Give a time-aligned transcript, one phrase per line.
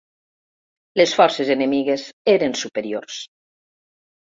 [1.01, 3.21] Les forces enemigues eren superiors.